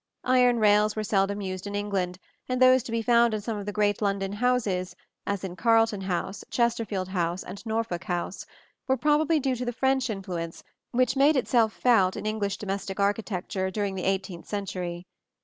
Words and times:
Iron 0.25 0.57
rails 0.59 0.95
were 0.95 1.03
seldom 1.03 1.41
used 1.41 1.67
in 1.67 1.75
England, 1.75 2.17
and 2.49 2.59
those 2.59 2.81
to 2.81 2.91
be 2.91 3.03
found 3.03 3.35
in 3.35 3.41
some 3.41 3.55
of 3.59 3.67
the 3.67 3.71
great 3.71 4.01
London 4.01 4.31
houses 4.33 4.95
(as 5.27 5.43
in 5.43 5.55
Carlton 5.55 6.01
House, 6.01 6.43
Chesterfield 6.49 7.09
House 7.09 7.43
and 7.43 7.63
Norfolk 7.67 8.05
House) 8.05 8.47
were 8.87 8.97
probably 8.97 9.39
due 9.39 9.55
to 9.55 9.63
the 9.63 9.71
French 9.71 10.09
influence 10.09 10.63
which 10.89 11.15
made 11.15 11.35
itself 11.37 11.71
felt 11.71 12.15
in 12.17 12.25
English 12.25 12.57
domestic 12.57 12.99
architecture 12.99 13.69
during 13.69 13.93
the 13.93 14.05
eighteenth 14.05 14.47
century. 14.47 15.05